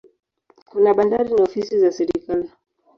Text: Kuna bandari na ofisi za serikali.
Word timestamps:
Kuna 0.69 0.93
bandari 0.93 1.33
na 1.33 1.43
ofisi 1.43 1.79
za 1.79 1.91
serikali. 1.91 2.49